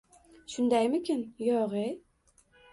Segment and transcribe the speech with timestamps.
[0.53, 1.21] Shundaymikin?!..
[1.51, 1.87] Yo’g’-ye…